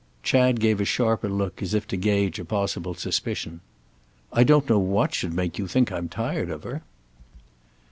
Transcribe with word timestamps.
Chad 0.23 0.59
gave 0.59 0.81
a 0.81 0.83
sharper 0.83 1.29
look, 1.29 1.61
as 1.61 1.75
if 1.75 1.85
to 1.89 1.95
gauge 1.95 2.39
a 2.39 2.43
possible 2.43 2.95
suspicion. 2.95 3.61
"I 4.33 4.43
don't 4.43 4.67
know 4.67 4.79
what 4.79 5.13
should 5.13 5.31
make 5.35 5.59
you 5.59 5.67
think 5.67 5.91
I'm 5.91 6.09
tired 6.09 6.49
of 6.49 6.63
her." 6.63 6.81